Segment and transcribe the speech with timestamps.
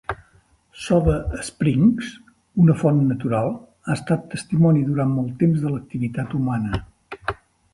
[0.83, 1.17] Soda
[1.49, 2.07] Springs,
[2.63, 3.51] una font natural,
[3.89, 6.83] ha estat testimoni durant molt temps de l'activitat humana.